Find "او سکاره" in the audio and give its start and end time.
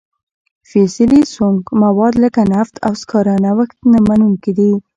2.85-3.35